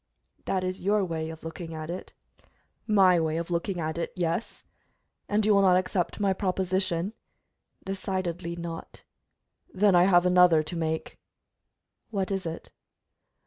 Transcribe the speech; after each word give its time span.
"That 0.45 0.63
is 0.63 0.83
your 0.83 1.05
way 1.05 1.29
of 1.29 1.43
looking 1.43 1.75
at 1.75 1.91
it." 1.91 2.13
"My 2.87 3.19
way 3.19 3.37
of 3.37 3.51
looking 3.51 3.79
at 3.79 3.99
it, 3.99 4.11
yes." 4.15 4.65
"And 5.29 5.45
you 5.45 5.53
will 5.53 5.61
not 5.61 5.77
accept 5.77 6.19
my 6.19 6.33
proposition?" 6.33 7.13
"Decidedly 7.85 8.55
not." 8.55 9.03
"Then 9.71 9.93
I 9.93 10.05
have 10.05 10.25
another 10.25 10.63
to 10.63 10.75
make." 10.75 11.19
"What 12.09 12.31
is 12.31 12.47
it?" 12.47 12.71